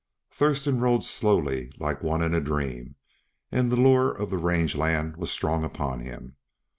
[0.31, 2.95] Thurston rode slowly like one in a dream,
[3.51, 6.37] and the lure of the range land was strong upon him.